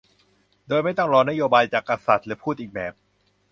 [0.67, 2.93] โดยไม่ต้องรอนโยบายจากกษัตริย์ หรือพูดอีกแบบ